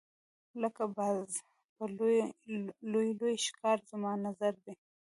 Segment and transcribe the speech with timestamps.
[0.61, 1.29] لکه باز
[1.75, 2.17] په لوی
[2.91, 4.73] لوی ښکار زما نظر دی.